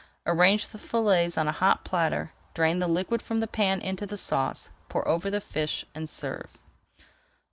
[0.25, 4.17] Arrange the fillets on a hot platter, drain the liquid from the pan into the
[4.17, 6.57] sauce, pour over the fish, and serve.